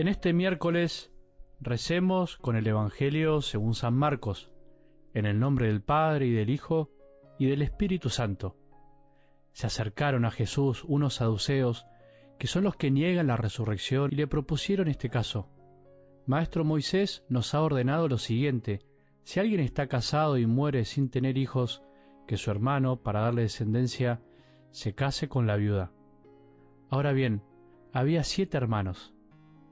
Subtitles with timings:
[0.00, 1.12] En este miércoles
[1.60, 4.50] recemos con el Evangelio según San Marcos,
[5.12, 6.88] en el nombre del Padre y del Hijo
[7.38, 8.56] y del Espíritu Santo.
[9.52, 11.84] Se acercaron a Jesús unos saduceos
[12.38, 15.50] que son los que niegan la resurrección y le propusieron este caso.
[16.24, 18.80] Maestro Moisés nos ha ordenado lo siguiente,
[19.22, 21.82] si alguien está casado y muere sin tener hijos,
[22.26, 24.22] que su hermano, para darle descendencia,
[24.70, 25.92] se case con la viuda.
[26.88, 27.42] Ahora bien,
[27.92, 29.12] había siete hermanos.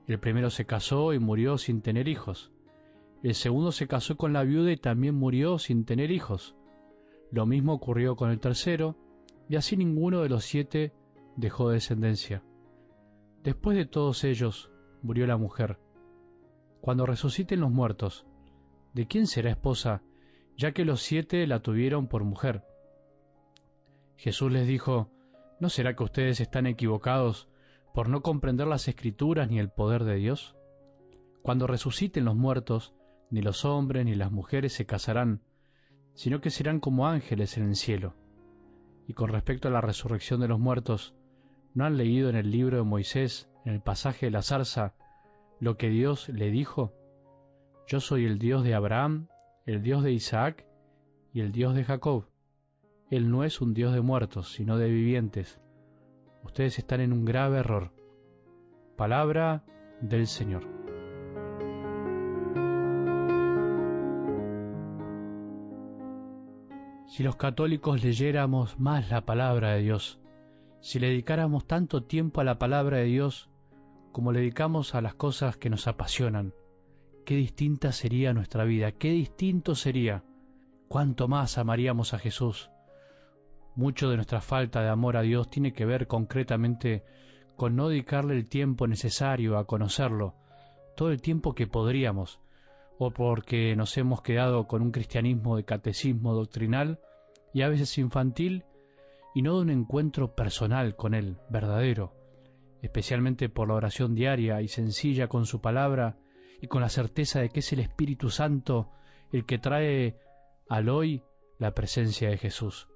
[0.08, 2.50] El primero se casó y murió sin tener hijos.
[3.22, 6.56] El segundo se casó con la viuda y también murió sin tener hijos.
[7.30, 8.96] Lo mismo ocurrió con el tercero,
[9.50, 10.94] y así ninguno de los siete
[11.36, 12.42] dejó descendencia.
[13.44, 14.70] Después de todos ellos
[15.02, 15.78] murió la mujer.
[16.80, 18.24] Cuando resuciten los muertos,
[18.94, 20.02] ¿de quién será esposa,
[20.56, 22.64] ya que los siete la tuvieron por mujer?
[24.16, 25.10] Jesús les dijo,
[25.60, 27.48] ¿no será que ustedes están equivocados
[27.98, 30.54] por no comprender las escrituras ni el poder de Dios?
[31.42, 32.94] Cuando resuciten los muertos,
[33.28, 35.42] ni los hombres ni las mujeres se casarán,
[36.14, 38.14] sino que serán como ángeles en el cielo.
[39.08, 41.16] Y con respecto a la resurrección de los muertos,
[41.74, 44.94] ¿no han leído en el libro de Moisés, en el pasaje de la zarza,
[45.58, 46.92] lo que Dios le dijo?
[47.88, 49.26] Yo soy el Dios de Abraham,
[49.66, 50.64] el Dios de Isaac
[51.32, 52.28] y el Dios de Jacob.
[53.10, 55.60] Él no es un Dios de muertos, sino de vivientes.
[56.44, 57.92] Ustedes están en un grave error.
[58.96, 59.64] Palabra
[60.00, 60.78] del Señor.
[67.06, 70.20] Si los católicos leyéramos más la palabra de Dios,
[70.80, 73.50] si le dedicáramos tanto tiempo a la palabra de Dios
[74.12, 76.54] como le dedicamos a las cosas que nos apasionan,
[77.24, 80.24] qué distinta sería nuestra vida, qué distinto sería,
[80.88, 82.70] cuánto más amaríamos a Jesús,
[83.78, 87.04] mucho de nuestra falta de amor a Dios tiene que ver concretamente
[87.56, 90.34] con no dedicarle el tiempo necesario a conocerlo,
[90.96, 92.40] todo el tiempo que podríamos,
[92.98, 96.98] o porque nos hemos quedado con un cristianismo de catecismo doctrinal
[97.54, 98.64] y a veces infantil,
[99.32, 102.14] y no de un encuentro personal con Él, verdadero,
[102.82, 106.16] especialmente por la oración diaria y sencilla con su palabra
[106.60, 108.90] y con la certeza de que es el Espíritu Santo
[109.30, 110.16] el que trae
[110.68, 111.22] al hoy
[111.58, 112.88] la presencia de Jesús.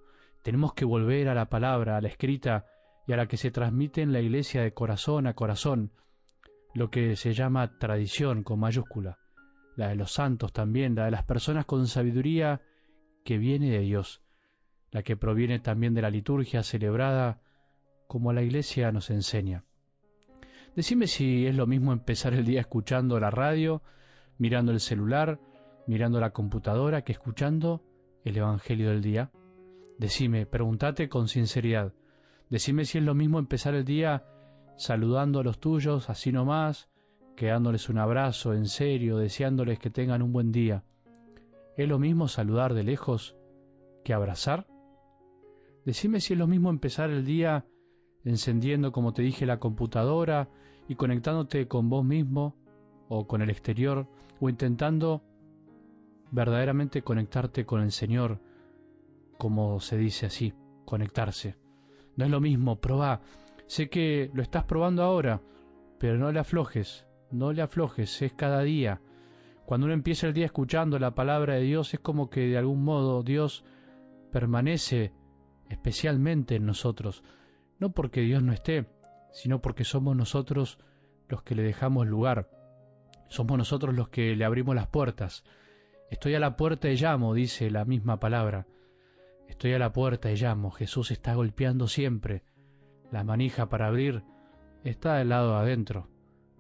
[0.42, 2.66] Tenemos que volver a la palabra, a la escrita
[3.06, 5.92] y a la que se transmite en la iglesia de corazón a corazón,
[6.74, 9.18] lo que se llama tradición con mayúscula,
[9.76, 12.60] la de los santos también, la de las personas con sabiduría
[13.24, 14.22] que viene de Dios,
[14.90, 17.40] la que proviene también de la liturgia celebrada
[18.08, 19.64] como la iglesia nos enseña.
[20.74, 23.82] Decime si es lo mismo empezar el día escuchando la radio,
[24.38, 25.38] mirando el celular,
[25.86, 27.82] mirando la computadora, que escuchando
[28.24, 29.30] el Evangelio del día.
[29.98, 31.92] Decime, pregúntate con sinceridad.
[32.50, 34.24] Decime si es lo mismo empezar el día
[34.76, 36.88] saludando a los tuyos así nomás,
[37.36, 40.84] que dándoles un abrazo en serio, deseándoles que tengan un buen día.
[41.76, 43.36] ¿Es lo mismo saludar de lejos
[44.04, 44.66] que abrazar?
[45.84, 47.64] Decime si es lo mismo empezar el día
[48.24, 50.48] encendiendo, como te dije, la computadora
[50.88, 52.56] y conectándote con vos mismo
[53.08, 54.06] o con el exterior,
[54.40, 55.22] o intentando
[56.30, 58.40] verdaderamente conectarte con el Señor,
[59.38, 60.54] como se dice así,
[60.84, 61.56] conectarse.
[62.16, 63.20] No es lo mismo, probá.
[63.66, 65.40] Sé que lo estás probando ahora,
[65.98, 69.00] pero no le aflojes, no le aflojes, es cada día.
[69.64, 72.84] Cuando uno empieza el día escuchando la palabra de Dios, es como que de algún
[72.84, 73.64] modo Dios
[74.30, 75.12] permanece
[75.70, 77.22] especialmente en nosotros,
[77.78, 78.86] no porque Dios no esté,
[79.32, 80.78] sino porque somos nosotros
[81.28, 82.50] los que le dejamos lugar,
[83.28, 85.44] somos nosotros los que le abrimos las puertas.
[86.10, 88.66] Estoy a la puerta y llamo, dice la misma palabra.
[89.52, 90.70] Estoy a la puerta y llamo.
[90.70, 92.42] Jesús está golpeando siempre.
[93.10, 94.24] La manija para abrir
[94.82, 96.08] está del lado adentro.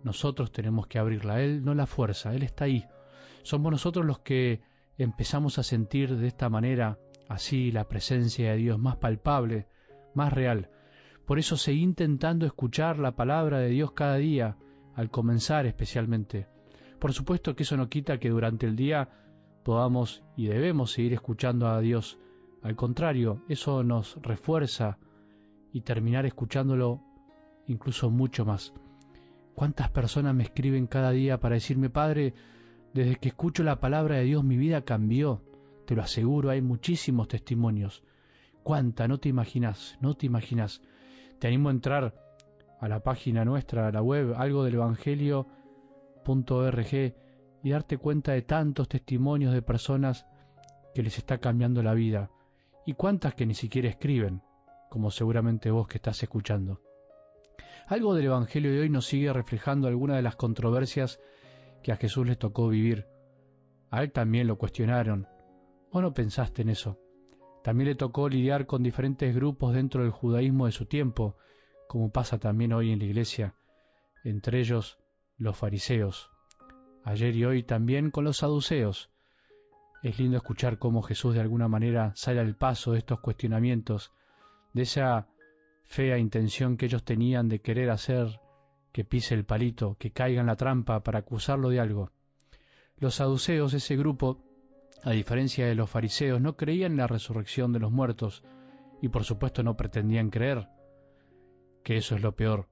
[0.04, 1.40] Nosotros tenemos que abrirla.
[1.40, 2.84] Él no la fuerza, Él está ahí.
[3.44, 4.60] Somos nosotros los que
[4.98, 6.98] empezamos a sentir de esta manera
[7.30, 9.68] así la presencia de Dios más palpable,
[10.14, 10.70] más real.
[11.24, 14.58] Por eso seguí intentando escuchar la palabra de Dios cada día,
[14.94, 16.46] al comenzar especialmente.
[16.98, 19.08] Por supuesto que eso no quita que durante el día
[19.64, 22.18] podamos y debemos seguir escuchando a Dios
[22.62, 24.98] al contrario, eso nos refuerza
[25.72, 27.02] y terminar escuchándolo
[27.66, 28.72] incluso mucho más.
[29.54, 32.34] ¿Cuántas personas me escriben cada día para decirme, Padre,
[32.94, 35.42] desde que escucho la palabra de Dios mi vida cambió?
[35.86, 38.04] Te lo aseguro, hay muchísimos testimonios.
[38.62, 39.08] ¿Cuánta?
[39.08, 40.82] No te imaginas, no te imaginas.
[41.40, 42.14] Te animo a entrar
[42.80, 45.46] a la página nuestra, a la web, algo del evangelio.org
[47.64, 50.26] y darte cuenta de tantos testimonios de personas
[50.94, 52.30] que les está cambiando la vida
[52.84, 54.42] y cuántas que ni siquiera escriben,
[54.90, 56.80] como seguramente vos que estás escuchando.
[57.86, 61.20] Algo del Evangelio de hoy nos sigue reflejando algunas de las controversias
[61.82, 63.06] que a Jesús le tocó vivir.
[63.90, 65.26] A él también lo cuestionaron.
[65.90, 66.98] ¿O no pensaste en eso?
[67.62, 71.36] También le tocó lidiar con diferentes grupos dentro del judaísmo de su tiempo,
[71.88, 73.54] como pasa también hoy en la iglesia,
[74.24, 74.98] entre ellos
[75.36, 76.30] los fariseos.
[77.04, 79.11] Ayer y hoy también con los saduceos.
[80.02, 84.12] Es lindo escuchar cómo Jesús de alguna manera sale al paso de estos cuestionamientos,
[84.72, 85.28] de esa
[85.84, 88.40] fea intención que ellos tenían de querer hacer
[88.90, 92.10] que pise el palito, que caiga en la trampa para acusarlo de algo.
[92.98, 94.42] Los saduceos, ese grupo,
[95.04, 98.42] a diferencia de los fariseos, no creían en la resurrección de los muertos
[99.00, 100.68] y por supuesto no pretendían creer,
[101.84, 102.68] que eso es lo peor.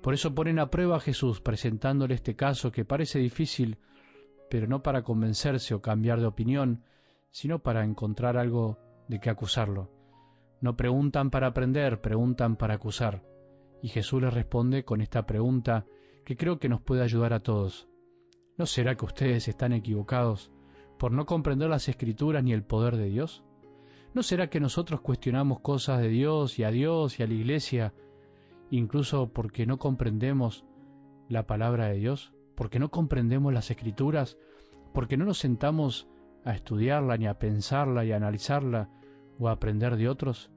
[0.00, 3.78] Por eso ponen a prueba a Jesús presentándole este caso que parece difícil,
[4.52, 6.84] pero no para convencerse o cambiar de opinión,
[7.30, 8.76] sino para encontrar algo
[9.08, 9.90] de qué acusarlo.
[10.60, 13.22] No preguntan para aprender, preguntan para acusar.
[13.80, 15.86] Y Jesús les responde con esta pregunta
[16.26, 17.88] que creo que nos puede ayudar a todos.
[18.58, 20.52] ¿No será que ustedes están equivocados
[20.98, 23.42] por no comprender las escrituras ni el poder de Dios?
[24.12, 27.94] ¿No será que nosotros cuestionamos cosas de Dios y a Dios y a la iglesia,
[28.70, 30.66] incluso porque no comprendemos
[31.30, 34.36] la palabra de Dios, porque no comprendemos las escrituras,
[34.92, 36.08] porque no nos sentamos
[36.44, 38.88] a estudiarla ni a pensarla y a analizarla
[39.38, 40.50] o a aprender de otros?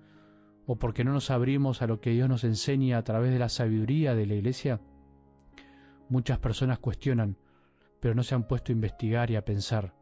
[0.66, 3.50] ¿O porque no nos abrimos a lo que Dios nos enseña a través de la
[3.50, 4.82] sabiduría de la iglesia?
[6.10, 7.38] Muchas personas cuestionan,
[8.00, 9.94] pero no se han puesto a investigar y a pensar.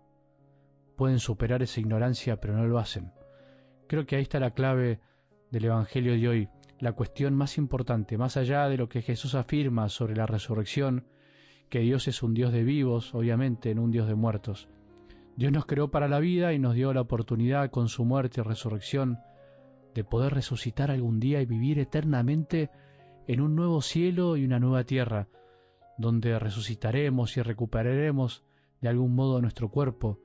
[0.96, 3.12] Pueden superar esa ignorancia, pero no lo hacen.
[3.88, 5.02] Creo que ahí está la clave
[5.52, 6.50] del Evangelio de hoy,
[6.80, 11.06] la cuestión más importante, más allá de lo que Jesús afirma sobre la resurrección,
[11.74, 14.70] que Dios es un Dios de vivos, obviamente, no un Dios de muertos.
[15.36, 18.44] Dios nos creó para la vida y nos dio la oportunidad con su muerte y
[18.44, 19.18] resurrección
[19.96, 22.70] de poder resucitar algún día y vivir eternamente
[23.26, 25.30] en un nuevo cielo y una nueva tierra,
[25.98, 28.44] donde resucitaremos y recuperaremos
[28.80, 30.20] de algún modo nuestro cuerpo,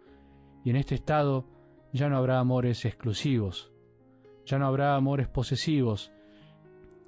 [0.66, 1.46] y en este estado
[1.94, 3.72] ya no habrá amores exclusivos,
[4.44, 6.12] ya no habrá amores posesivos,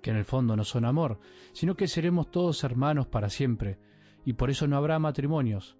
[0.00, 1.20] que en el fondo no son amor,
[1.52, 3.78] sino que seremos todos hermanos para siempre,
[4.25, 5.76] y por eso no habrá matrimonios.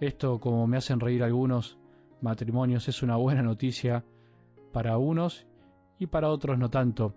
[0.00, 1.78] Esto, como me hacen reír algunos,
[2.20, 4.04] matrimonios es una buena noticia
[4.72, 5.46] para unos
[5.98, 7.14] y para otros no tanto,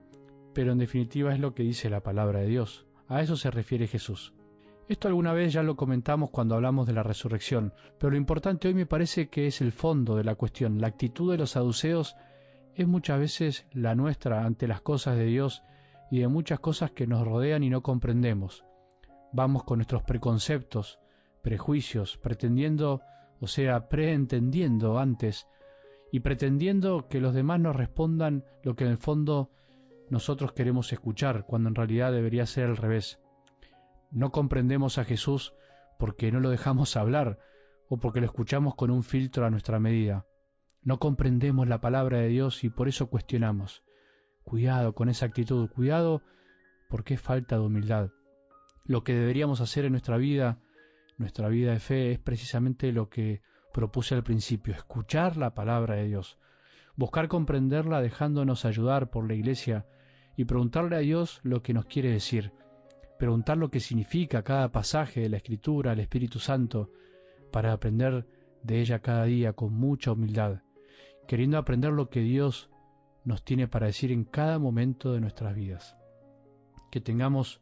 [0.54, 2.86] pero en definitiva es lo que dice la palabra de Dios.
[3.08, 4.34] A eso se refiere Jesús.
[4.88, 8.76] Esto alguna vez ya lo comentamos cuando hablamos de la resurrección, pero lo importante hoy
[8.76, 10.80] me parece que es el fondo de la cuestión.
[10.80, 12.16] La actitud de los saduceos
[12.76, 15.64] es muchas veces la nuestra ante las cosas de Dios
[16.12, 18.64] y de muchas cosas que nos rodean y no comprendemos.
[19.36, 20.98] Vamos con nuestros preconceptos,
[21.42, 23.02] prejuicios, pretendiendo,
[23.42, 25.46] o sea, preentendiendo antes
[26.10, 29.52] y pretendiendo que los demás nos respondan lo que en el fondo
[30.10, 33.20] nosotros queremos escuchar, cuando en realidad debería ser al revés.
[34.10, 35.54] No comprendemos a Jesús
[36.00, 37.38] porque no lo dejamos hablar
[37.90, 40.26] o porque lo escuchamos con un filtro a nuestra medida.
[40.82, 43.84] No comprendemos la palabra de Dios y por eso cuestionamos.
[44.46, 46.22] Cuidado con esa actitud, cuidado
[46.90, 48.12] porque es falta de humildad.
[48.86, 50.60] Lo que deberíamos hacer en nuestra vida,
[51.18, 53.42] nuestra vida de fe, es precisamente lo que
[53.74, 56.38] propuse al principio, escuchar la palabra de Dios,
[56.96, 59.86] buscar comprenderla dejándonos ayudar por la iglesia
[60.38, 62.52] y preguntarle a Dios lo que nos quiere decir,
[63.18, 66.92] preguntar lo que significa cada pasaje de la Escritura al Espíritu Santo
[67.52, 68.28] para aprender
[68.62, 70.62] de ella cada día con mucha humildad,
[71.28, 72.70] queriendo aprender lo que Dios
[73.24, 75.98] nos tiene para decir en cada momento de nuestras vidas.
[76.92, 77.62] Que tengamos